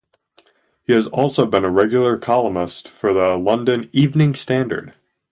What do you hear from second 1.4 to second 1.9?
been a